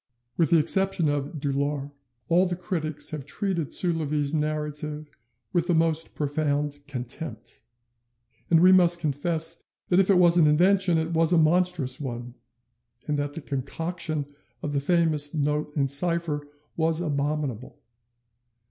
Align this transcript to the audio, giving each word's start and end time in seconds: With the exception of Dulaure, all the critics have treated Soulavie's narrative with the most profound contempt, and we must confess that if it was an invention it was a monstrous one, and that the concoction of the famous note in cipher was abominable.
With 0.35 0.49
the 0.49 0.57
exception 0.57 1.09
of 1.09 1.39
Dulaure, 1.39 1.91
all 2.27 2.47
the 2.47 2.55
critics 2.55 3.11
have 3.11 3.23
treated 3.23 3.67
Soulavie's 3.71 4.33
narrative 4.33 5.11
with 5.53 5.67
the 5.67 5.75
most 5.75 6.15
profound 6.15 6.79
contempt, 6.87 7.61
and 8.49 8.61
we 8.61 8.71
must 8.71 8.97
confess 8.99 9.61
that 9.89 9.99
if 9.99 10.09
it 10.09 10.17
was 10.17 10.37
an 10.37 10.47
invention 10.47 10.97
it 10.97 11.13
was 11.13 11.31
a 11.31 11.37
monstrous 11.37 11.99
one, 11.99 12.33
and 13.07 13.19
that 13.19 13.33
the 13.35 13.41
concoction 13.41 14.25
of 14.63 14.73
the 14.73 14.79
famous 14.79 15.35
note 15.35 15.71
in 15.77 15.87
cipher 15.87 16.47
was 16.75 16.99
abominable. 16.99 17.77